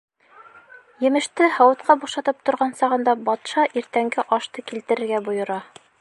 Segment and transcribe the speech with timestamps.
[1.09, 5.61] Емеште һауытҡа бушатып торған сағында, батша иртәнге ашты килтерергә бойора.